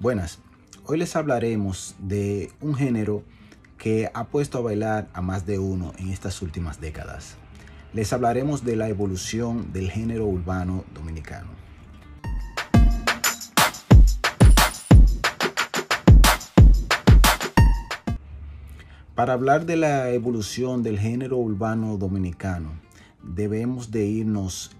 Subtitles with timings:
[0.00, 0.38] Buenas,
[0.84, 3.24] hoy les hablaremos de un género
[3.78, 7.34] que ha puesto a bailar a más de uno en estas últimas décadas.
[7.92, 11.48] Les hablaremos de la evolución del género urbano dominicano.
[19.16, 22.70] Para hablar de la evolución del género urbano dominicano,
[23.24, 24.70] debemos de irnos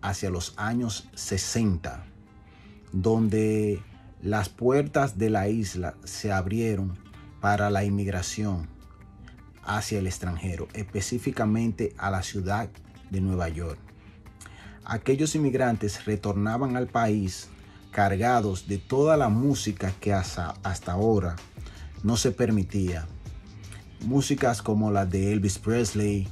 [0.00, 2.04] hacia los años 60,
[2.92, 3.82] donde
[4.22, 6.98] las puertas de la isla se abrieron
[7.40, 8.68] para la inmigración
[9.64, 12.68] hacia el extranjero, específicamente a la ciudad
[13.10, 13.78] de Nueva York.
[14.84, 17.48] Aquellos inmigrantes retornaban al país
[17.90, 20.54] cargados de toda la música que hasta,
[20.86, 21.36] ahora
[22.02, 23.06] no se permitía.
[24.04, 26.28] Músicas como la de Elvis Presley,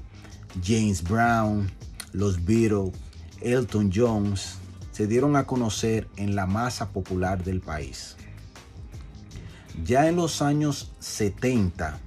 [0.64, 1.70] James Brown,
[2.12, 2.92] los Beatles,
[3.41, 4.56] Elton Jones,
[4.98, 8.16] se dieron a conocer en la masa popular del país.
[9.84, 12.00] Ya en los años 70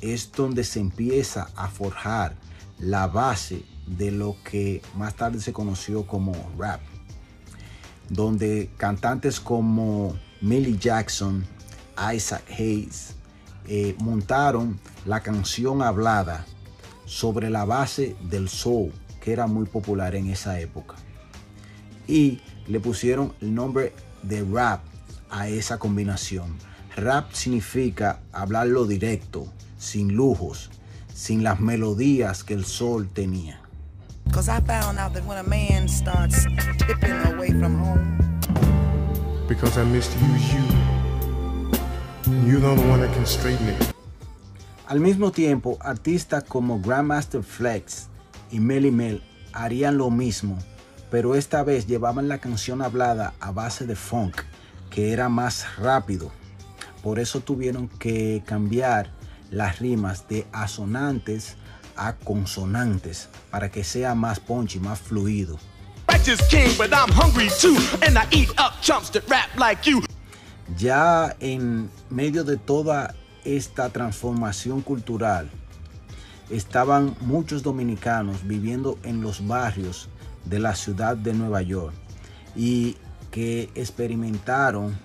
[0.00, 2.34] es donde se empieza a forjar
[2.80, 6.80] la base de lo que más tarde se conoció como rap,
[8.08, 11.46] donde cantantes como Millie Jackson,
[12.12, 13.14] Isaac Hayes,
[13.68, 16.44] eh, montaron la canción hablada
[17.04, 20.96] sobre la base del soul, que era muy popular en esa época.
[22.06, 24.82] Y le pusieron el nombre de rap
[25.30, 26.56] a esa combinación.
[26.96, 29.46] Rap significa hablarlo directo,
[29.78, 30.70] sin lujos,
[31.12, 33.60] sin las melodías que el sol tenía.
[39.48, 40.26] Because I missed you,
[40.58, 40.86] you.
[42.44, 43.94] You're the only one that can straighten it.
[44.88, 48.08] Al mismo tiempo, artistas como Grandmaster Flex
[48.50, 50.58] y Melly Mel harían lo mismo,
[51.10, 54.42] pero esta vez llevaban la canción hablada a base de funk,
[54.90, 56.32] que era más rápido.
[57.02, 59.12] Por eso tuvieron que cambiar
[59.50, 61.56] las rimas de asonantes
[61.96, 65.58] a consonantes para que sea más punchy, más fluido.
[70.76, 73.14] Ya en medio de toda
[73.44, 75.48] esta transformación cultural,
[76.50, 80.08] estaban muchos dominicanos viviendo en los barrios
[80.46, 81.94] de la ciudad de Nueva York
[82.54, 82.96] y
[83.30, 84.98] que experimentaron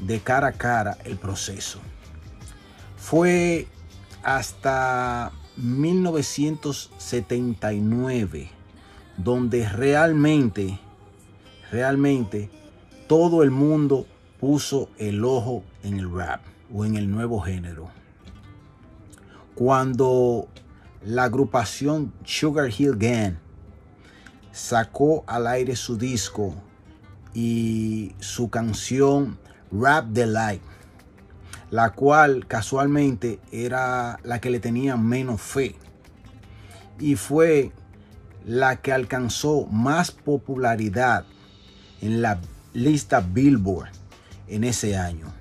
[0.00, 1.78] de cara a cara el proceso.
[2.96, 3.66] Fue
[4.22, 8.50] hasta 1979
[9.16, 10.78] donde realmente,
[11.70, 12.50] realmente
[13.08, 14.06] todo el mundo
[14.40, 16.40] puso el ojo en el rap
[16.72, 17.88] o en el nuevo género.
[19.54, 20.48] Cuando
[21.04, 23.38] la agrupación Sugar Hill Gang
[24.58, 26.52] sacó al aire su disco
[27.32, 29.38] y su canción
[29.70, 30.62] Rap the Light,
[31.70, 35.76] la cual casualmente era la que le tenía menos fe
[36.98, 37.70] y fue
[38.44, 41.24] la que alcanzó más popularidad
[42.00, 42.40] en la
[42.72, 43.90] lista Billboard
[44.48, 45.32] en ese año.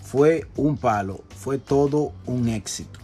[0.00, 2.98] Fue un palo, fue todo un éxito.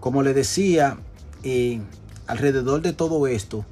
[0.00, 0.98] Como le decía,
[1.42, 1.80] eh,
[2.26, 3.64] alrededor de todo esto,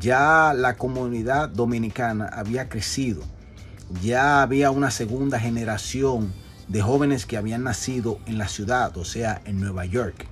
[0.00, 3.22] ya la comunidad dominicana había crecido.
[4.02, 6.32] Ya había una segunda generación
[6.68, 10.26] de jóvenes que habían nacido en la ciudad, o sea, en Nueva York,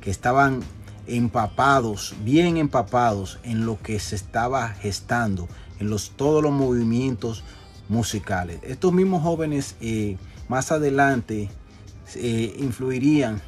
[0.00, 0.60] que estaban
[1.06, 5.48] empapados, bien empapados en lo que se estaba gestando,
[5.80, 7.42] en los, todos los movimientos
[7.92, 8.58] musicales.
[8.62, 10.16] Estos mismos jóvenes eh,
[10.48, 11.50] más adelante
[12.14, 13.40] eh, influirían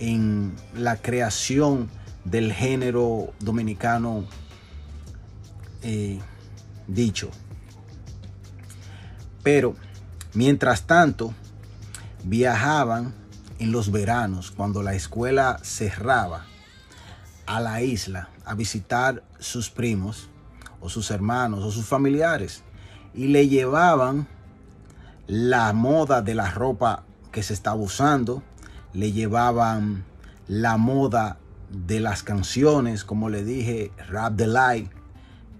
[0.00, 1.88] en la creación
[2.24, 4.24] del género dominicano
[5.82, 6.18] eh,
[6.88, 7.30] dicho.
[9.44, 9.76] Pero,
[10.34, 11.32] mientras tanto,
[12.24, 13.14] viajaban
[13.60, 16.46] en los veranos, cuando la escuela cerraba,
[17.46, 20.28] a la isla a visitar sus primos
[20.80, 22.62] o sus hermanos o sus familiares
[23.14, 24.26] y le llevaban
[25.26, 28.42] la moda de la ropa que se estaba usando,
[28.92, 30.04] le llevaban
[30.48, 31.38] la moda
[31.70, 34.90] de las canciones, como le dije, Rap the Light,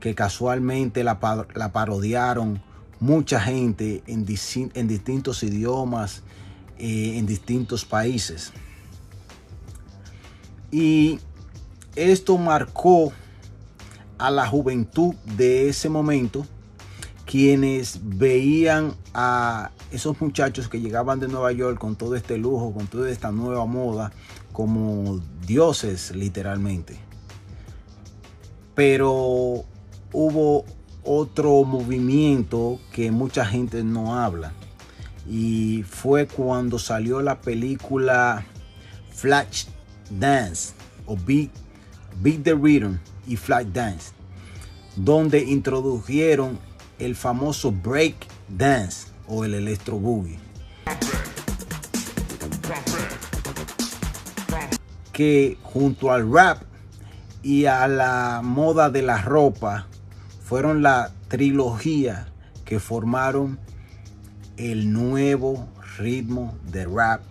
[0.01, 2.63] que casualmente la, parodiaron
[3.01, 4.27] mucha gente en,
[4.75, 6.23] en distintos idiomas,
[6.79, 8.53] eh, en distintos países.
[10.71, 11.21] Y
[11.95, 13.13] esto marcó
[14.19, 16.47] a la juventud de ese momento,
[17.33, 22.89] quienes veían a esos muchachos que llegaban de Nueva York con todo este lujo, con
[22.89, 24.13] toda esta nueva moda,
[24.53, 26.99] como dioses literalmente.
[28.75, 29.65] Pero
[30.13, 30.67] hubo
[31.05, 34.53] otro movimiento que mucha gente no habla.
[35.27, 38.45] Y fue cuando salió la película
[39.11, 39.69] Flash
[40.11, 40.75] Dance
[41.07, 41.51] o Beat,
[42.43, 44.13] the Rhythm y Flash Dance,
[44.97, 46.59] donde introdujeron
[47.05, 48.15] el famoso break
[48.49, 50.39] dance o el electro boogie.
[55.13, 56.63] Que junto al rap
[57.43, 59.87] y a la moda de la ropa
[60.45, 62.29] fueron la trilogía
[62.65, 63.59] que formaron
[64.57, 67.23] el nuevo ritmo de rap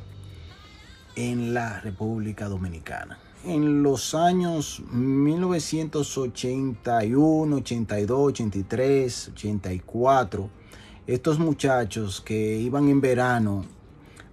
[1.15, 3.20] en la República Dominicana.
[3.43, 10.49] En los años 1981, 82, 83, 84,
[11.07, 13.65] estos muchachos que iban en verano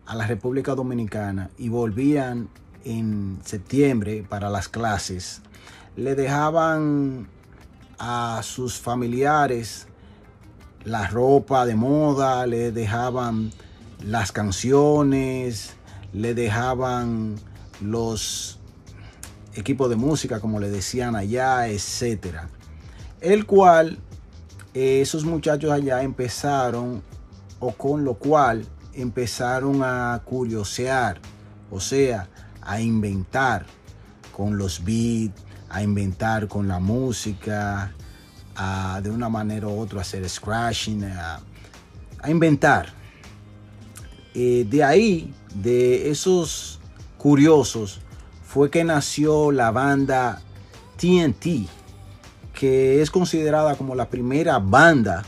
[0.04, 2.50] a la República Dominicana y volvían
[2.84, 5.40] en septiembre para las clases,
[5.96, 7.28] le dejaban
[7.98, 9.88] a sus familiares
[10.84, 13.52] la ropa de moda, le dejaban
[14.04, 15.76] las canciones,
[16.12, 17.36] le dejaban
[17.80, 18.57] los
[19.58, 22.48] equipos de música, como le decían allá, etcétera.
[23.20, 23.98] El cual
[24.74, 27.02] eh, esos muchachos allá empezaron,
[27.58, 28.64] o con lo cual
[28.94, 31.20] empezaron a curiosear,
[31.70, 32.28] o sea,
[32.62, 33.66] a inventar
[34.32, 37.92] con los beats, a inventar con la música,
[38.54, 41.40] a de una manera u otra hacer scratching, a,
[42.28, 42.92] inventar.
[44.34, 46.78] Eh, de ahí, de esos
[47.16, 48.00] curiosos,
[48.48, 50.40] fue que nació la banda
[50.96, 51.68] TNT,
[52.54, 55.22] que es considerada como la primera banda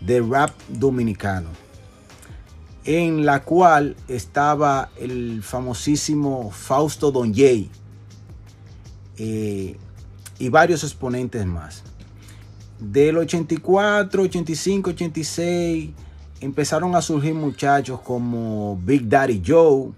[0.00, 1.50] de rap dominicano,
[2.84, 7.70] en la cual estaba el famosísimo Fausto Don Jay
[9.16, 9.76] eh,
[10.36, 11.84] y varios exponentes más.
[12.80, 15.90] Del 84, 85, 86
[16.40, 19.92] empezaron a surgir muchachos como Big Daddy Joe,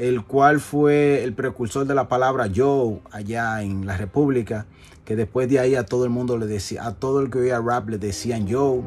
[0.00, 4.64] el cual fue el precursor de la palabra Joe allá en la República,
[5.04, 7.60] que después de ahí a todo el mundo le decía, a todo el que oía
[7.60, 8.80] rap le decían Joe.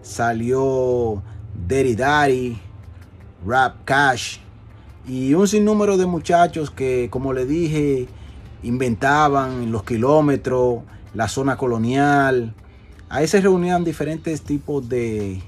[0.00, 1.22] Salió
[1.68, 2.58] Daddy Daddy,
[3.46, 4.38] Rap Cash
[5.06, 8.08] y un sinnúmero de muchachos que, como le dije,
[8.62, 12.54] inventaban los kilómetros, la zona colonial.
[13.10, 15.42] Ahí se reunían diferentes tipos de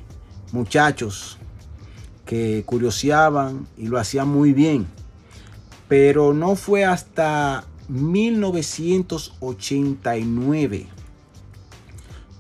[0.53, 1.39] muchachos
[2.27, 4.98] que curioseaban y lo hacían muy bien.
[5.89, 10.87] Pero no fue hasta 1989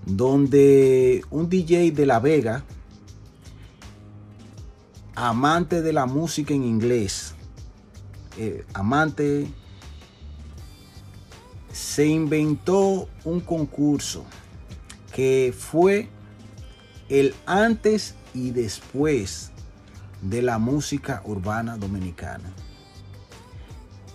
[0.04, 2.64] donde un DJ de La Vega,
[5.14, 7.34] amante de la música en inglés,
[8.38, 9.46] eh, amante
[11.72, 14.24] se inventó un concurso
[15.14, 16.08] que fue
[17.08, 19.52] el antes y después
[20.22, 22.52] de la música urbana dominicana.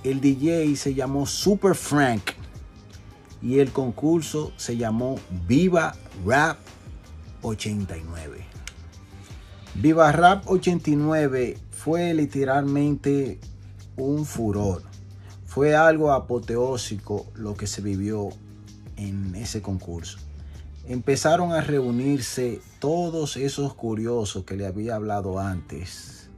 [0.04, 2.32] El DJ se llamó Super Frank
[3.42, 5.96] y el concurso se llamó Viva
[6.26, 6.58] Rap
[7.42, 8.46] 89.
[9.76, 13.40] Viva Rap 89 fue literalmente
[13.98, 14.84] un furor
[15.54, 18.30] fue algo apoteósico lo que se vivió
[18.98, 20.18] en ese concurso.
[20.88, 26.32] Empezaron a reunirse todos esos curiosos que le había hablado antes,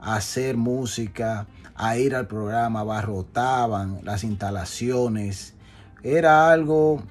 [0.00, 1.46] a hacer música,
[1.82, 5.54] a ir al programa, abarrotaban las instalaciones.
[6.02, 7.02] Era algo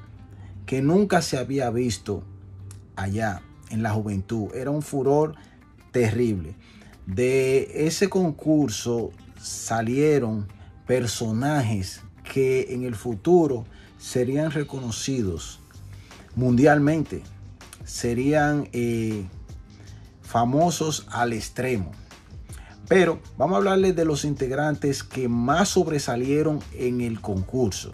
[0.67, 2.23] que nunca se había visto
[2.95, 4.53] allá en la juventud.
[4.53, 5.33] Era un furor
[5.91, 6.53] terrible.
[7.07, 9.09] De ese concurso
[9.41, 10.47] salieron
[10.85, 13.65] personajes que en el futuro
[13.97, 15.59] serían reconocidos
[16.35, 17.23] mundialmente,
[17.85, 19.25] serían eh,
[20.21, 21.91] famosos al extremo.
[22.89, 27.91] Pero vamos a hablarles de los integrantes que más sobresalieron en el concurso.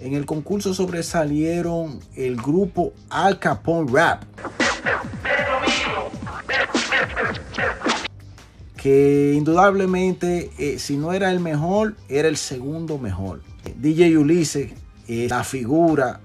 [0.00, 4.24] En el concurso sobresalieron el grupo Al Capone Rap.
[8.76, 13.42] que indudablemente eh, si no era el mejor, era el segundo mejor.
[13.78, 14.72] DJ Ulises,
[15.08, 16.20] eh, la figura,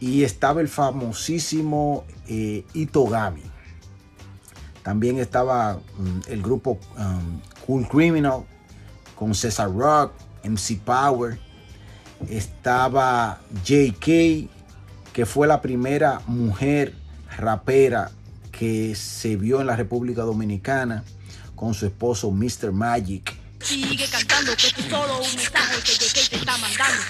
[0.00, 3.53] y estaba el famosísimo eh, Itogami.
[4.84, 8.44] También estaba mm, el grupo um, Cool Criminal
[9.16, 10.12] con Cesar Rock,
[10.44, 11.38] MC Power.
[12.28, 14.48] Estaba JK,
[15.12, 16.94] que fue la primera mujer
[17.36, 18.10] rapera
[18.52, 21.02] que se vio en la República Dominicana
[21.56, 22.70] con su esposo Mr.
[22.70, 23.34] Magic.
[23.60, 27.02] Sigue cantando que es solo un mensaje que JK te está mandando.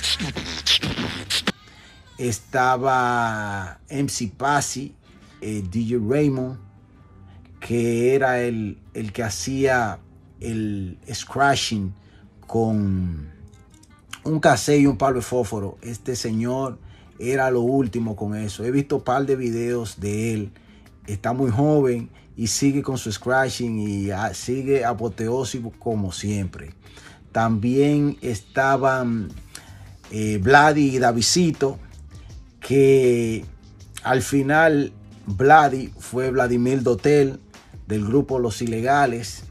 [2.19, 4.95] estaba MC Pasi,
[5.40, 6.57] eh, DJ Raymond,
[7.64, 9.99] que era el, el que hacía
[10.38, 11.94] el scratching
[12.47, 13.30] con
[14.23, 15.78] un cassette y un palo de fósforo.
[15.80, 16.78] Este señor
[17.18, 18.64] era lo último con eso.
[18.64, 20.52] He visto un par de videos de él.
[21.06, 26.75] Está muy joven y sigue con su scratching y sigue apoteósico como siempre.
[27.33, 29.30] También estaban
[30.11, 31.78] eh, Vladi y Davisito,
[32.61, 33.42] que
[34.02, 34.92] al final
[35.25, 37.40] Vladi fue Vladimir Dotel
[37.87, 39.45] del grupo Los Ilegales.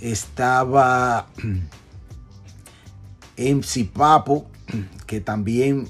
[0.00, 1.28] Estaba
[3.36, 4.46] MC Papo,
[5.06, 5.88] que también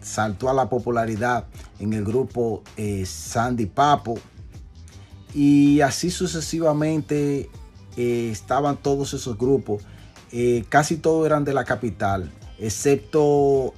[0.00, 1.46] saltó a la popularidad
[1.78, 4.18] en el grupo eh, Sandy Papo.
[5.34, 7.50] Y así sucesivamente
[7.96, 9.82] eh, estaban todos esos grupos.
[10.32, 13.74] Eh, casi todos eran de la capital, excepto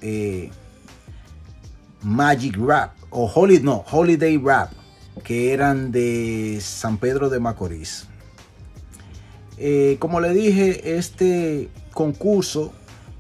[2.03, 4.73] Magic Rap o Holiday, no, Holiday Rap,
[5.19, 8.09] que eran de San Pedro de Macorís.
[9.99, 12.73] como le dije, este concurso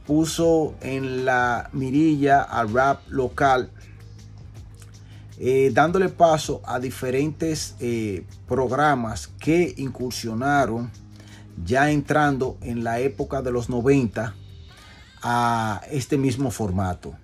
[0.08, 3.70] puso en la mirilla al rap local,
[5.38, 10.90] eh, dándole paso a diferentes eh, programas que incursionaron
[11.62, 14.34] ya entrando en la época de los 90
[15.22, 17.14] a este mismo formato.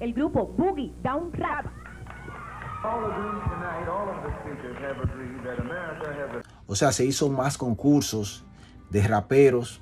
[0.00, 1.66] El grupo Boogie Down Rap.
[6.66, 8.44] O sea, se hizo más concursos
[8.90, 9.80] de raperos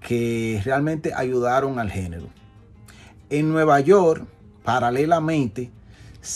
[0.00, 2.28] que realmente ayudaron al género.
[3.30, 4.26] En Nueva York,
[4.64, 5.70] paralelamente,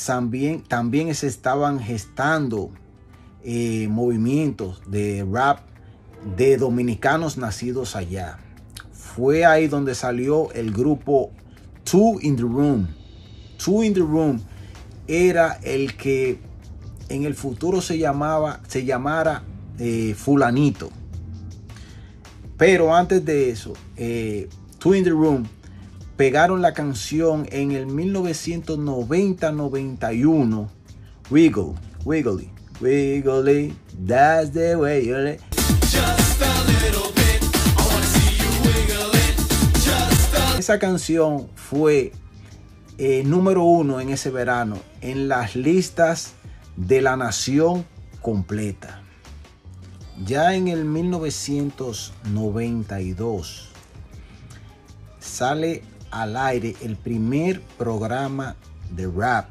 [0.07, 2.71] también, también se estaban gestando
[3.45, 5.61] eh, movimientos de rap
[6.37, 8.39] de dominicanos nacidos allá.
[8.93, 11.31] Fue ahí donde salió el grupo
[11.85, 12.89] Two in the Room.
[13.59, 14.41] Two in the Room
[15.07, 16.39] era el que
[17.09, 19.43] en el futuro se llamaba, se llamara
[19.79, 20.91] eh, Fulanito.
[22.57, 25.49] Pero antes de eso, eh, the Room
[26.17, 30.69] pegaron la canción en el 1990-91.
[31.31, 33.75] Wiggle, wiggly, wiggly,
[34.07, 35.41] that's the way you let.
[40.59, 42.13] Esa canción fue
[42.99, 46.35] eh, número uno en ese verano en las listas
[46.77, 47.87] de la nación
[48.21, 49.01] completa.
[50.25, 53.71] Ya en el 1992
[55.19, 58.57] sale al aire el primer programa
[58.91, 59.49] de rap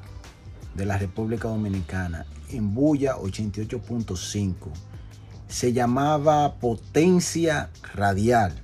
[0.76, 4.56] de la República Dominicana en Bulla 88.5.
[5.48, 8.62] Se llamaba Potencia Radial,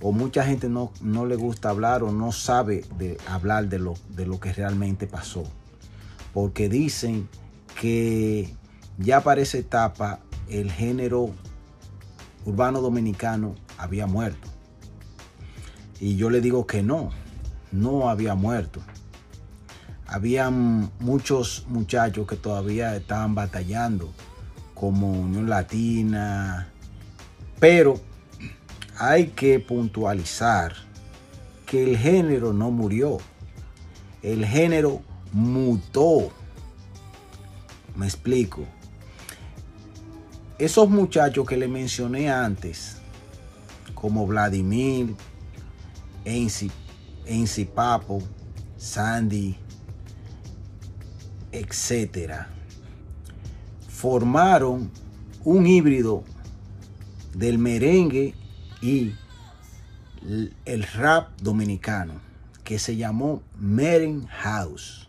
[0.00, 3.94] o mucha gente no, no le gusta hablar o no sabe de hablar de lo,
[4.10, 5.44] de lo que realmente pasó.
[6.32, 7.28] Porque dicen
[7.80, 8.54] que
[8.98, 11.30] ya para esa etapa el género
[12.44, 14.48] urbano dominicano había muerto.
[16.00, 17.10] Y yo le digo que no,
[17.72, 18.80] no había muerto.
[20.06, 24.10] Habían muchos muchachos que todavía estaban batallando,
[24.78, 26.68] como Unión Latina,
[27.58, 28.00] pero
[28.96, 30.74] hay que puntualizar
[31.66, 33.18] que el género no murió,
[34.22, 36.30] el género mutó.
[37.96, 38.64] Me explico.
[40.58, 42.98] Esos muchachos que le mencioné antes,
[43.94, 45.14] como Vladimir,
[46.24, 48.22] Enzi Papo,
[48.76, 49.56] Sandy,
[51.52, 52.48] etcétera,
[53.98, 54.92] formaron
[55.42, 56.22] un híbrido
[57.34, 58.32] del merengue
[58.80, 59.12] y
[60.64, 62.14] el rap dominicano
[62.62, 65.08] que se llamó Meren House.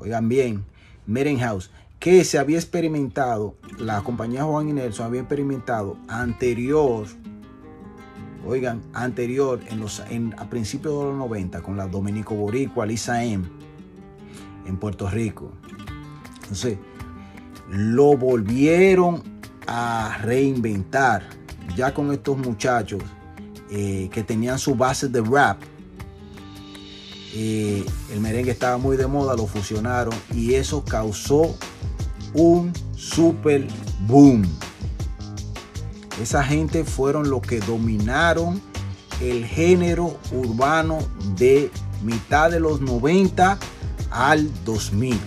[0.00, 0.66] oigan bien,
[1.06, 7.06] Merenhouse, que se había experimentado, la compañía Juan y Nelson había experimentado anterior,
[8.46, 13.24] oigan, anterior, en los, en, a principios de los 90, con la Dominico Boricua, Lisa
[13.24, 13.48] M,
[14.66, 15.52] en Puerto Rico.
[16.42, 16.78] Entonces,
[17.68, 19.22] lo volvieron
[19.66, 21.22] a reinventar
[21.76, 23.02] ya con estos muchachos
[23.70, 25.58] eh, que tenían su base de rap.
[27.32, 31.56] Eh, el merengue estaba muy de moda, lo fusionaron y eso causó
[32.34, 33.66] un super
[34.08, 34.42] boom.
[36.20, 38.60] Esa gente fueron los que dominaron
[39.20, 40.98] el género urbano
[41.36, 41.70] de
[42.02, 43.58] mitad de los 90
[44.10, 45.18] al 2000.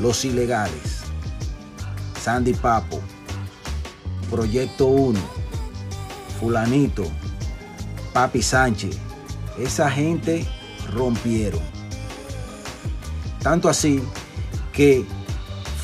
[0.00, 1.00] Los ilegales,
[2.20, 3.00] Sandy Papo,
[4.30, 5.18] Proyecto 1,
[6.38, 7.04] Fulanito,
[8.12, 8.98] Papi Sánchez,
[9.58, 10.46] esa gente
[10.92, 11.62] rompieron.
[13.42, 14.02] Tanto así
[14.74, 15.06] que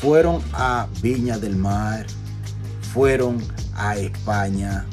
[0.01, 2.05] fueron a Viña del Mar,
[2.93, 3.37] fueron
[3.73, 4.85] a España,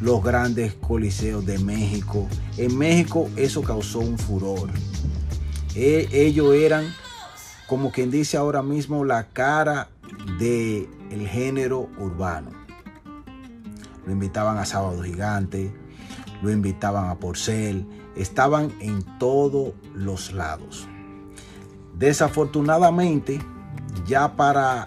[0.00, 2.26] los grandes coliseos de México.
[2.56, 4.70] En México eso causó un furor.
[5.74, 6.86] E, ellos eran,
[7.66, 9.88] como quien dice ahora mismo, la cara
[10.38, 12.50] del el género urbano.
[14.06, 15.72] Lo invitaban a Sábado Gigante,
[16.42, 20.88] lo invitaban a Porcel, estaban en todos los lados.
[21.98, 23.40] Desafortunadamente,
[24.06, 24.86] ya para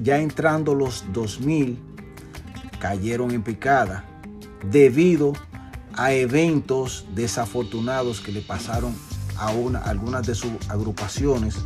[0.00, 1.78] ya entrando los 2000
[2.78, 4.04] cayeron en picada
[4.70, 5.32] debido
[5.94, 8.94] a eventos desafortunados que le pasaron
[9.36, 11.56] a, una, algunas de sus agrupaciones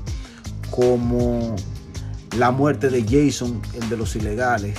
[0.71, 1.55] como
[2.37, 4.79] la muerte de Jason, el de los ilegales,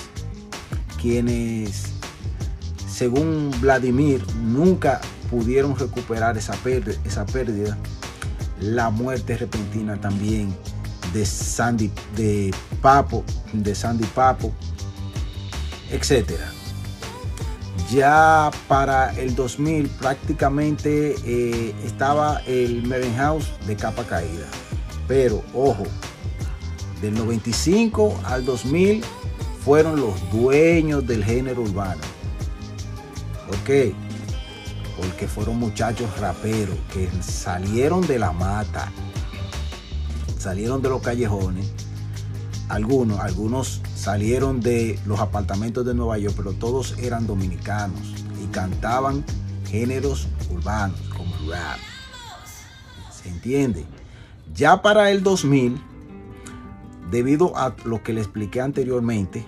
[0.99, 1.83] quienes
[2.87, 7.77] según Vladimir nunca pudieron recuperar esa pérdida.
[8.63, 10.55] La muerte repentina también
[11.13, 14.53] de Sandy, de Papo, de Sandy Papo,
[15.91, 16.49] etcétera.
[17.91, 24.47] Ya para el 2000 prácticamente eh, estaba el Meren House de capa caída.
[25.09, 25.83] Pero ojo,
[27.01, 29.03] del 95 al 2000
[29.65, 32.01] fueron los dueños del género urbano.
[33.49, 33.93] Ok,
[35.03, 38.89] porque fueron muchachos raperos que salieron de la mata,
[40.37, 41.73] salieron de los callejones,
[42.69, 47.99] algunos, algunos salieron de los apartamentos de Nueva York, pero todos eran dominicanos
[48.41, 49.25] y cantaban
[49.69, 51.79] géneros urbanos como rap.
[53.11, 53.85] ¿Se entiende?
[54.53, 55.81] Ya para el 2000,
[57.11, 59.45] debido a lo que le expliqué anteriormente,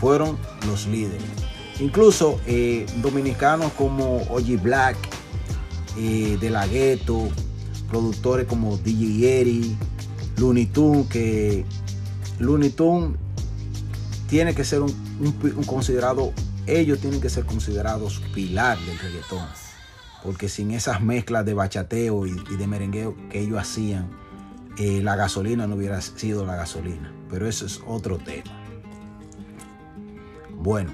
[0.00, 1.43] fueron los líderes.
[1.80, 4.96] Incluso eh, dominicanos como Oji Black,
[5.98, 7.28] eh, De La Ghetto,
[7.88, 9.76] productores como DJ Eri,
[10.36, 11.64] Looney Tunes, que
[12.38, 13.18] Looney Tunes
[14.28, 14.92] tiene que ser un,
[15.66, 16.32] considerado,
[16.66, 19.46] ellos tienen que ser considerados pilar del reggaetón.
[20.22, 24.10] Porque sin esas mezclas de bachateo y, de merengueo que ellos hacían,
[24.78, 27.12] eh, la gasolina no hubiera sido la gasolina.
[27.30, 28.60] Pero eso es otro tema.
[30.50, 30.92] Bueno,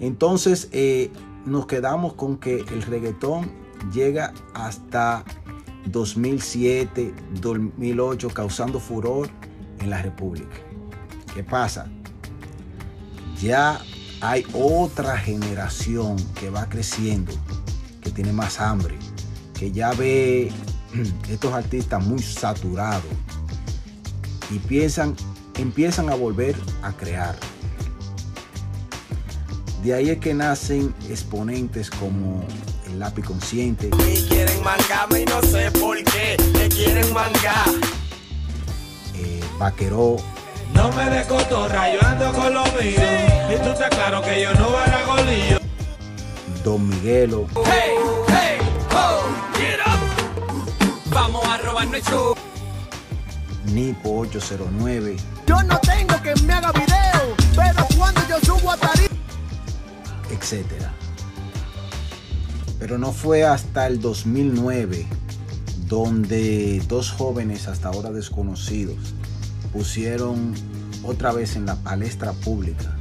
[0.00, 1.10] entonces eh,
[1.44, 3.50] nos quedamos con que el reggaetón
[3.92, 5.24] llega hasta
[5.86, 9.28] 2007, 2008, causando furor
[9.80, 10.56] en la República.
[11.34, 11.86] ¿Qué pasa?
[13.40, 13.80] Ya
[14.20, 17.32] hay otra generación que va creciendo,
[18.00, 18.96] que tiene más hambre,
[19.58, 20.50] que ya ve
[21.28, 23.04] estos artistas muy saturados
[24.50, 25.14] y piensan,
[25.56, 27.36] empiezan a volver a crear.
[29.82, 32.44] De ahí es que nacen exponentes como
[32.86, 33.90] el lápiz consciente.
[34.08, 37.68] Y quieren mangarme y no sé por qué me quieren mangar.
[39.14, 40.16] Eh, Vaqueró,
[40.74, 43.00] No me de cotorra, yo ando con lo mío.
[43.50, 44.66] Y tú estás claro que yo no.
[46.66, 47.94] Don Miguelo, Hey,
[48.26, 48.58] hey,
[48.90, 49.22] ho,
[49.56, 51.14] get up.
[51.14, 52.34] Vamos a robar nuestro.
[53.66, 59.15] Nipo 809, Yo no tengo que me haga video, pero cuando yo subo a tarima.
[60.38, 60.92] Etcétera.
[62.78, 65.06] Pero no fue hasta el 2009
[65.88, 69.14] donde dos jóvenes hasta ahora desconocidos
[69.72, 70.54] pusieron
[71.02, 72.96] otra vez en la palestra pública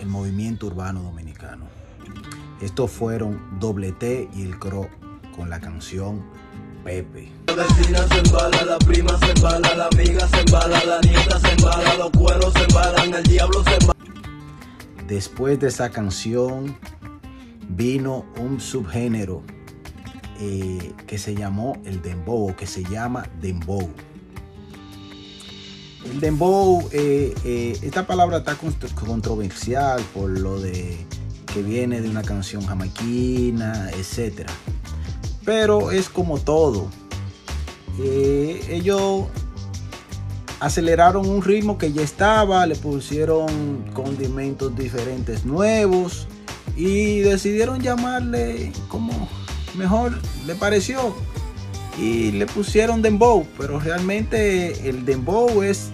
[0.00, 1.66] el movimiento urbano dominicano.
[2.60, 4.88] Estos fueron Doble T y el Cro
[5.34, 6.22] con la canción
[6.84, 7.32] Pepe.
[7.46, 11.52] La vecina se embala, la prima se embala, la amiga se embala, la nieta se
[11.52, 13.93] embala, los cueros se embalan, el diablo se embala.
[15.06, 16.76] Después de esa canción
[17.68, 19.42] vino un subgénero
[20.40, 23.90] eh, que se llamó el dembow, que se llama dembow.
[26.10, 30.96] El dembow, eh, eh, esta palabra está controversial por lo de
[31.52, 34.48] que viene de una canción jamaiquina, etc.
[35.44, 36.88] Pero es como todo.
[37.98, 39.26] Ellos
[40.60, 46.26] aceleraron un ritmo que ya estaba, le pusieron condimentos diferentes nuevos
[46.76, 49.28] y decidieron llamarle como
[49.76, 50.12] mejor
[50.46, 51.14] le pareció
[51.98, 55.90] y le pusieron dembow, pero realmente el dembow es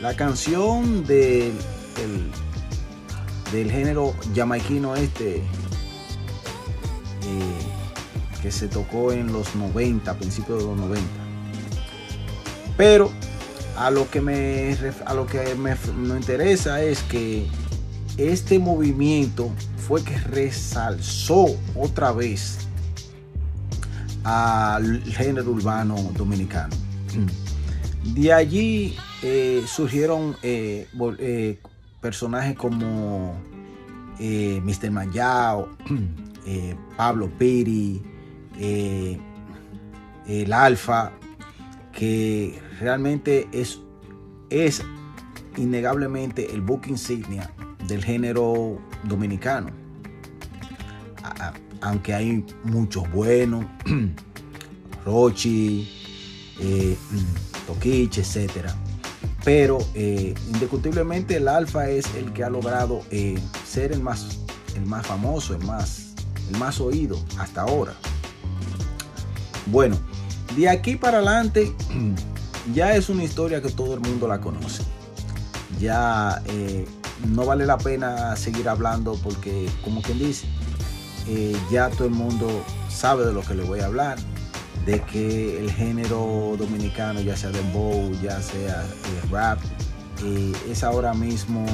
[0.00, 1.52] la canción del,
[3.52, 5.42] del género jamaiquino este eh,
[8.40, 11.08] que se tocó en los 90, principios de los 90.
[12.76, 13.10] Pero
[13.76, 17.46] a lo que me, a lo que me, me interesa es que
[18.16, 22.58] este movimiento fue que resalzó otra vez
[24.24, 26.74] al género urbano dominicano.
[28.14, 31.58] De allí eh, surgieron eh, eh,
[32.00, 33.34] personajes como
[34.18, 34.90] Mr.
[34.90, 35.68] Mayao,
[36.46, 38.02] eh, Pablo Piri,
[40.26, 41.12] el Alfa,
[41.92, 43.80] que realmente es,
[44.50, 44.82] es
[45.56, 47.50] innegablemente el book insignia
[47.86, 49.70] del género dominicano.
[51.80, 53.64] Aunque hay muchos buenos,
[55.04, 55.88] Rochi,
[56.60, 56.96] eh,
[57.66, 58.74] Toquiche, etcétera.
[59.44, 64.38] Pero eh, indiscutiblemente el Alfa es el que ha logrado eh, ser el más,
[64.76, 66.14] el más famoso, el más,
[66.50, 67.94] el más oído hasta ahora.
[69.66, 69.96] Bueno,
[70.56, 71.72] de aquí para adelante
[72.74, 74.82] ya es una historia que todo el mundo la conoce.
[75.80, 76.86] Ya eh,
[77.28, 80.46] no vale la pena seguir hablando porque, como quien dice,
[81.28, 82.48] eh, ya todo el mundo
[82.88, 84.18] sabe de lo que le voy a hablar.
[84.86, 89.60] De que el género dominicano, ya sea dembow, ya sea eh, rap,
[90.24, 91.64] eh, es ahora mismo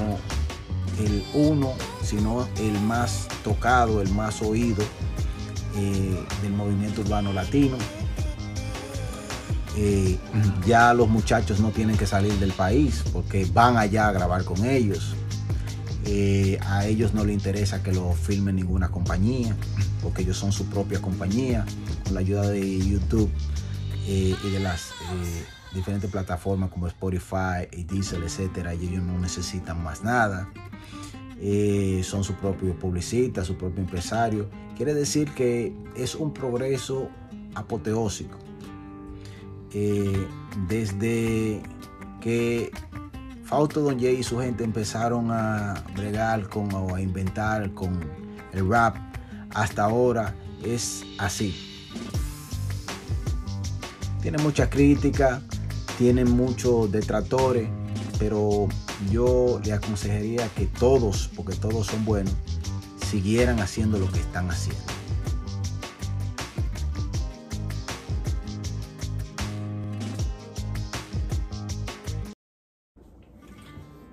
[0.98, 1.72] el uno,
[2.02, 4.84] sino el más tocado, el más oído
[6.42, 7.76] del movimiento urbano latino.
[10.66, 14.64] Ya los muchachos no tienen que salir del país porque van allá a grabar con
[14.64, 15.14] ellos.
[16.04, 19.54] Eh, a ellos no les interesa que lo filme ninguna compañía
[20.02, 21.66] porque ellos son su propia compañía
[22.04, 23.30] con la ayuda de YouTube
[24.06, 29.18] eh, y de las eh, diferentes plataformas como Spotify y Diesel, etcétera, y ellos no
[29.18, 30.48] necesitan más nada.
[32.02, 34.48] Son su propio publicista, su propio empresario.
[34.76, 37.10] Quiere decir que es un progreso
[37.54, 38.47] apoteósico.
[39.72, 40.26] Eh,
[40.68, 41.62] desde
[42.20, 42.70] que
[43.44, 47.98] Fausto Don Jay y su gente empezaron a bregar con o a inventar con
[48.52, 48.96] el rap
[49.54, 51.54] hasta ahora es así.
[54.22, 55.40] Tiene mucha crítica,
[55.96, 57.68] tiene muchos detractores,
[58.18, 58.68] pero
[59.10, 62.34] yo le aconsejaría que todos, porque todos son buenos,
[63.10, 64.97] siguieran haciendo lo que están haciendo.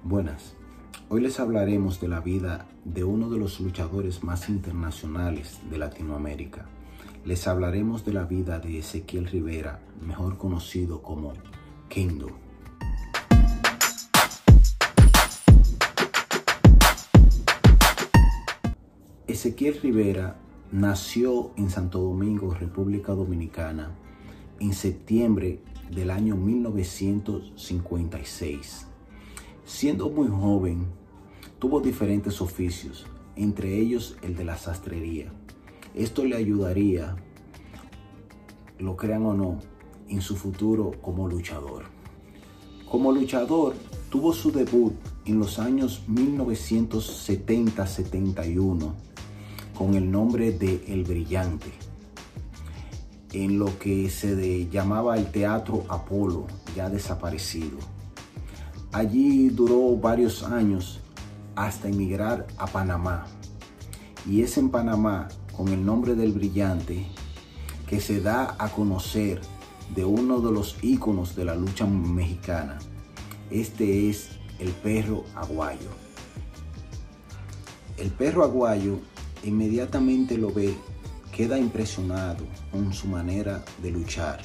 [0.07, 0.53] Buenas.
[1.09, 6.67] Hoy les hablaremos de la vida de uno de los luchadores más internacionales de Latinoamérica.
[7.25, 11.33] Les hablaremos de la vida de Ezequiel Rivera, mejor conocido como
[11.89, 12.27] Kendo.
[19.25, 20.37] Ezequiel Rivera
[20.71, 23.95] nació en Santo Domingo, República Dominicana,
[24.59, 28.89] en septiembre del año 1956.
[29.65, 30.85] Siendo muy joven,
[31.57, 35.33] tuvo diferentes oficios, entre ellos el de la sastrería.
[35.95, 37.15] Esto le ayudaría,
[38.77, 39.57] lo crean o no,
[40.07, 41.85] en su futuro como luchador.
[42.87, 43.73] Como luchador,
[44.11, 44.93] tuvo su debut
[45.25, 48.93] en los años 1970-71
[49.75, 51.73] con el nombre de El Brillante,
[53.33, 57.94] en lo que se llamaba el Teatro Apolo, ya desaparecido.
[58.95, 61.01] Allí duró varios años
[61.57, 63.25] hasta emigrar a Panamá.
[64.25, 67.05] Y es en Panamá, con el nombre del Brillante,
[67.89, 69.41] que se da a conocer
[69.93, 72.79] de uno de los íconos de la lucha mexicana.
[73.51, 74.29] Este es
[74.59, 75.89] el perro aguayo.
[77.97, 78.99] El perro aguayo
[79.43, 80.73] inmediatamente lo ve,
[81.33, 84.39] queda impresionado con su manera de luchar.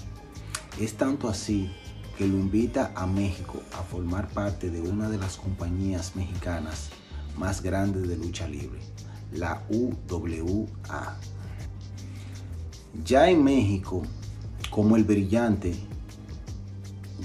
[0.80, 1.70] Es tanto así
[2.20, 6.90] que lo invita a México a formar parte de una de las compañías mexicanas
[7.38, 8.78] más grandes de lucha libre,
[9.32, 11.16] la UWA.
[13.06, 14.02] Ya en México,
[14.70, 15.74] como el brillante,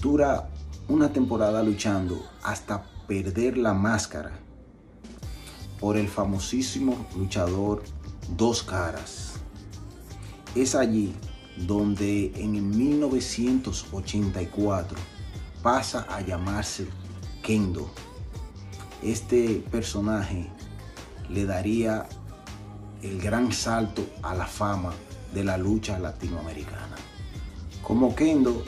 [0.02, 0.50] dura
[0.88, 4.32] una temporada luchando hasta perder la máscara
[5.78, 7.84] por el famosísimo luchador
[8.38, 9.34] Dos Caras.
[10.56, 11.14] Es allí
[11.58, 14.98] donde en el 1984
[15.62, 16.88] pasa a llamarse
[17.42, 17.92] Kendo.
[19.02, 20.50] Este personaje
[21.30, 22.08] le daría
[23.02, 24.94] el gran salto a la fama
[25.34, 26.96] de la lucha latinoamericana.
[27.82, 28.64] Como Kendo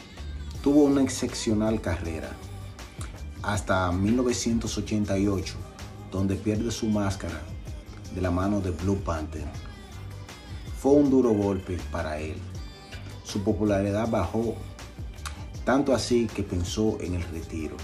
[0.61, 2.31] tuvo una excepcional carrera
[3.41, 5.55] hasta 1988,
[6.11, 7.41] donde pierde su máscara
[8.13, 9.45] de la mano de Blue Panther.
[10.79, 12.35] Fue un duro golpe para él.
[13.27, 14.55] Su popularidad bajó
[15.65, 17.75] tanto así que pensó en el retiro.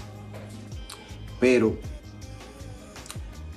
[1.38, 1.76] Pero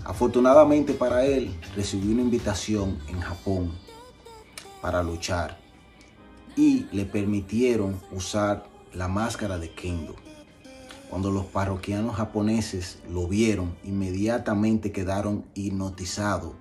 [0.04, 3.72] afortunadamente para él recibió una invitación en Japón
[4.82, 5.58] para luchar
[6.58, 10.18] y le permitieron usar la máscara de Kendo.
[11.10, 16.52] Cuando los parroquianos japoneses lo vieron, inmediatamente quedaron hipnotizados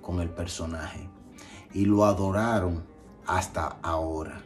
[0.00, 1.08] con el personaje
[1.72, 2.82] y lo adoraron
[3.28, 4.42] hasta ahora.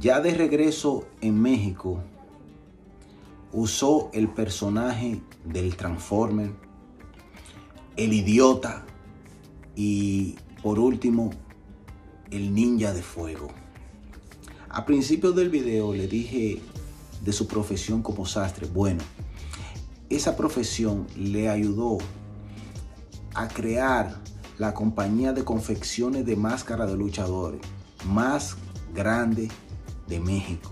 [0.00, 2.02] Ya de regreso en México,
[3.52, 6.52] usó el personaje del Transformer,
[7.96, 8.84] el idiota
[9.74, 11.30] y por último
[12.30, 13.48] el ninja de fuego.
[14.68, 16.60] A principio del video le dije
[17.24, 18.66] de su profesión como sastre.
[18.66, 19.02] Bueno,
[20.10, 21.98] esa profesión le ayudó
[23.34, 24.20] a crear
[24.58, 27.60] la compañía de confecciones de máscara de luchadores
[28.04, 28.56] más
[28.94, 29.48] grande
[30.08, 30.70] de México,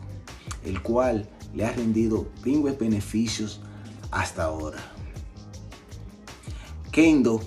[0.65, 3.61] el cual le ha rendido pingües beneficios
[4.11, 4.79] hasta ahora.
[6.91, 7.41] Kendo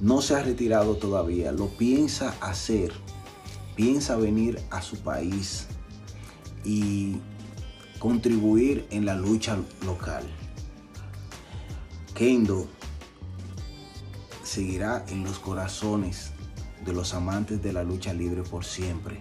[0.00, 2.92] no se ha retirado todavía, lo piensa hacer,
[3.74, 5.66] piensa venir a su país
[6.64, 7.16] y
[7.98, 10.24] contribuir en la lucha local.
[12.14, 12.66] Kendo
[14.42, 16.32] seguirá en los corazones
[16.84, 19.18] de los amantes de la lucha libre por siempre,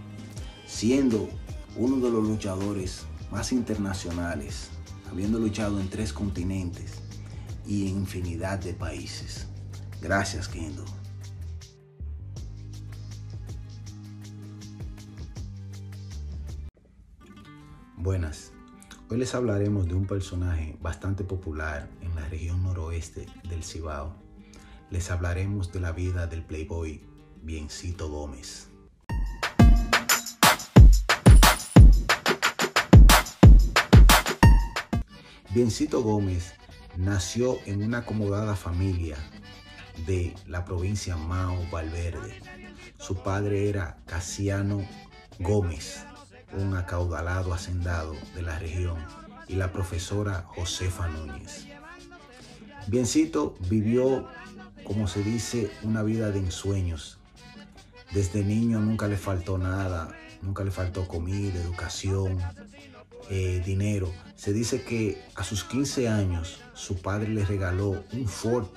[0.66, 1.28] siendo
[1.78, 4.70] uno de los luchadores más internacionales,
[5.12, 6.96] habiendo luchado en tres continentes
[7.68, 9.48] y en infinidad de países.
[10.02, 10.84] Gracias, Kendo.
[17.96, 18.52] Buenas.
[19.10, 24.16] Hoy les hablaremos de un personaje bastante popular en la región noroeste del Cibao.
[24.90, 27.02] Les hablaremos de la vida del playboy
[27.44, 28.70] Biencito Gómez.
[35.58, 36.54] Biencito Gómez
[36.98, 39.18] nació en una acomodada familia
[40.06, 42.40] de la provincia Mao Valverde.
[43.00, 44.88] Su padre era Casiano
[45.40, 46.06] Gómez,
[46.54, 49.04] un acaudalado hacendado de la región,
[49.48, 51.66] y la profesora Josefa Núñez.
[52.86, 54.28] Biencito vivió,
[54.84, 57.18] como se dice, una vida de ensueños.
[58.14, 62.38] Desde niño nunca le faltó nada, nunca le faltó comida, educación,
[63.30, 64.12] eh, dinero.
[64.36, 68.68] Se dice que a sus 15 años su padre le regaló un Ford.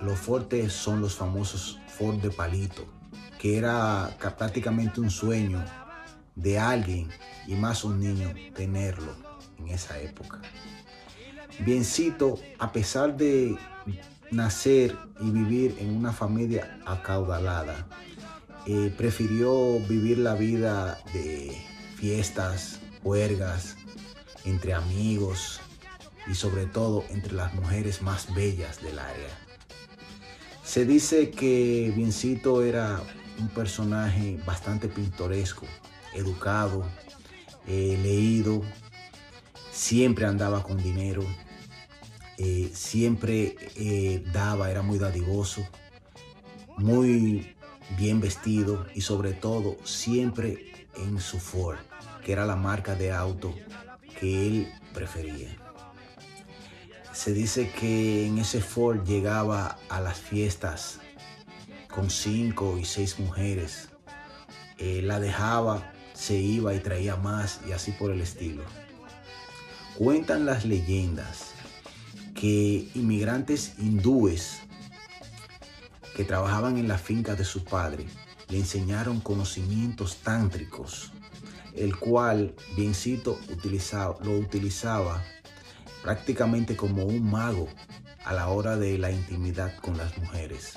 [0.00, 2.86] Los Ford son los famosos Ford de palito,
[3.38, 5.64] que era ca- prácticamente un sueño
[6.36, 7.08] de alguien
[7.46, 9.12] y más un niño tenerlo
[9.58, 10.40] en esa época.
[11.60, 13.56] Biencito, a pesar de
[14.30, 17.88] nacer y vivir en una familia acaudalada,
[18.66, 21.60] eh, prefirió vivir la vida de
[21.98, 23.76] fiestas, huelgas,
[24.44, 25.60] entre amigos
[26.28, 29.36] y sobre todo entre las mujeres más bellas del área.
[30.62, 33.02] Se dice que Biencito era
[33.40, 35.66] un personaje bastante pintoresco,
[36.14, 36.84] educado
[37.66, 38.62] eh, leído,
[39.72, 41.24] siempre andaba con dinero,
[42.36, 45.66] eh, siempre eh, daba, era muy dadivoso,
[46.76, 47.56] muy
[47.96, 51.78] bien vestido y sobre todo siempre en su Ford,
[52.24, 53.54] que era la marca de auto
[54.18, 55.48] que él prefería.
[57.12, 61.00] Se dice que en ese Ford llegaba a las fiestas
[61.90, 63.88] con cinco y seis mujeres.
[64.76, 68.62] Eh, la dejaba, se iba y traía más y así por el estilo.
[69.96, 71.52] Cuentan las leyendas
[72.34, 74.60] que inmigrantes hindúes
[76.14, 78.06] que trabajaban en la finca de su padre
[78.48, 81.12] le enseñaron conocimientos tántricos,
[81.74, 85.22] el cual Biencito utilizaba, lo utilizaba
[86.02, 87.68] prácticamente como un mago
[88.24, 90.74] a la hora de la intimidad con las mujeres.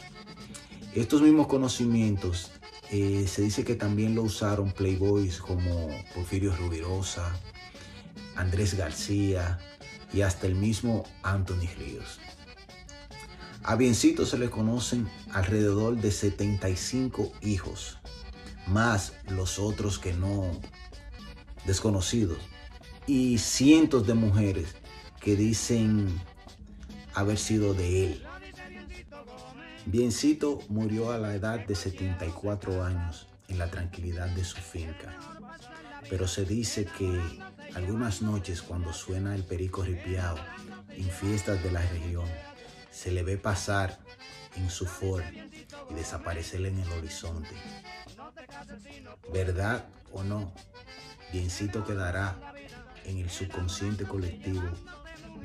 [0.93, 2.51] Estos mismos conocimientos
[2.89, 7.31] eh, se dice que también lo usaron playboys como Porfirio Rubirosa,
[8.36, 9.60] Andrés García
[10.12, 12.19] y hasta el mismo Anthony Ríos.
[13.63, 18.00] A Biencito se le conocen alrededor de 75 hijos,
[18.65, 20.52] más los otros que no
[21.65, 22.39] desconocidos,
[23.06, 24.76] y cientos de mujeres
[25.19, 26.08] que dicen
[27.13, 28.24] haber sido de él.
[29.86, 35.15] Biencito murió a la edad de 74 años en la tranquilidad de su finca,
[36.10, 37.21] pero se dice que
[37.76, 40.38] algunas noches cuando suena el perico ripiao
[40.89, 42.26] en fiestas de la región,
[43.01, 43.97] se le ve pasar
[44.55, 45.23] en su Ford
[45.89, 47.49] y desaparecer en el horizonte.
[49.33, 50.53] ¿Verdad o no?
[51.33, 52.53] Biencito quedará
[53.05, 54.61] en el subconsciente colectivo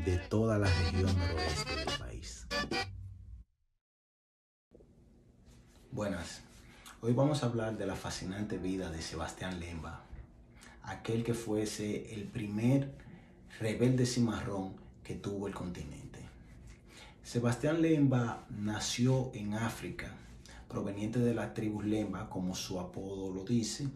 [0.05, 2.47] de toda la región noroeste del país.
[5.91, 6.43] Buenas,
[7.01, 10.05] hoy vamos a hablar de la fascinante vida de Sebastián Lemba,
[10.83, 12.91] aquel que fuese el primer
[13.59, 16.06] rebelde cimarrón que tuvo el continente.
[17.27, 20.15] Sebastián Lemba nació en África,
[20.69, 23.89] proveniente de las tribus Lemba, como su apodo lo dice,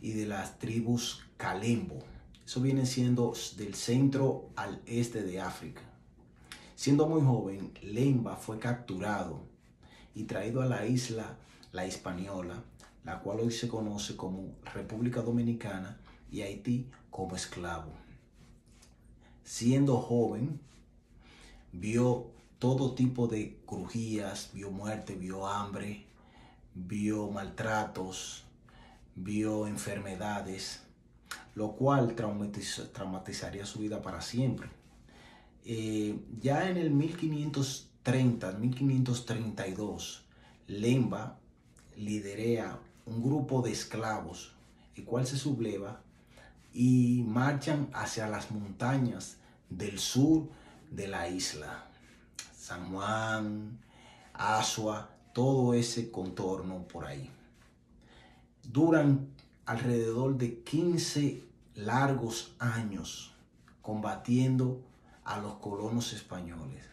[0.00, 1.98] y de las tribus Kalembo.
[2.46, 5.82] Eso viene siendo del centro al este de África.
[6.76, 9.40] Siendo muy joven, Lemba fue capturado
[10.14, 11.38] y traído a la isla
[11.72, 12.62] La Hispaniola,
[13.02, 15.98] la cual hoy se conoce como República Dominicana
[16.30, 17.90] y Haití como esclavo.
[19.42, 20.60] Siendo joven,
[21.72, 26.04] vio todo tipo de crujías, vio muerte, vio hambre,
[26.74, 28.44] vio maltratos,
[29.16, 30.82] vio enfermedades,
[31.54, 34.68] lo cual traumatiz- traumatizaría su vida para siempre.
[35.64, 40.26] Eh, ya en el 1530, 1532,
[40.66, 41.38] Lemba
[41.96, 44.52] liderea un grupo de esclavos,
[44.96, 46.02] el cual se subleva
[46.72, 49.38] y marchan hacia las montañas
[49.70, 50.48] del sur
[50.90, 51.89] de la isla.
[52.60, 53.78] San Juan,
[54.34, 57.30] Asua, todo ese contorno por ahí.
[58.62, 59.30] Duran
[59.64, 61.42] alrededor de 15
[61.74, 63.32] largos años
[63.80, 64.82] combatiendo
[65.24, 66.84] a los colonos españoles.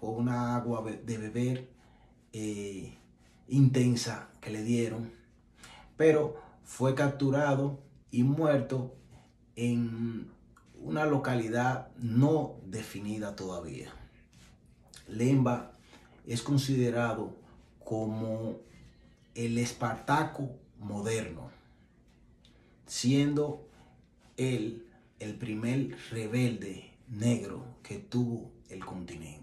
[0.00, 1.70] Fue una agua de beber
[2.32, 2.98] eh,
[3.46, 5.12] intensa que le dieron,
[5.96, 7.78] pero fue capturado
[8.10, 8.96] y muerto
[9.54, 10.32] en
[10.80, 14.01] una localidad no definida todavía.
[15.08, 15.72] Lemba
[16.26, 17.34] es considerado
[17.84, 18.58] como
[19.34, 21.50] el Espartaco moderno,
[22.86, 23.66] siendo
[24.36, 24.86] él
[25.18, 29.41] el primer rebelde negro que tuvo el continente.